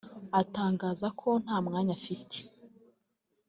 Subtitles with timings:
[0.41, 2.37] atangaza ko nta mwanya afite